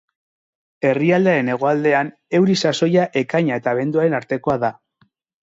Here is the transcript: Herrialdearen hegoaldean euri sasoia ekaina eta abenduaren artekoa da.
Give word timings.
Herrialdearen 0.91 1.51
hegoaldean 1.55 2.09
euri 2.39 2.57
sasoia 2.65 3.05
ekaina 3.23 3.61
eta 3.63 3.75
abenduaren 3.75 4.19
artekoa 4.23 4.59
da. 4.67 4.75